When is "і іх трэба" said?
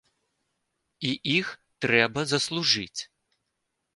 1.09-2.21